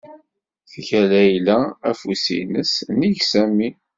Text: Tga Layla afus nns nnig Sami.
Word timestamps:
Tga 0.71 1.01
Layla 1.11 1.57
afus 1.89 2.23
nns 2.47 2.73
nnig 2.91 3.17
Sami. 3.31 3.69